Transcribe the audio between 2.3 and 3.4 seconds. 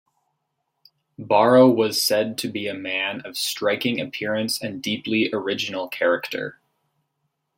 to be a man of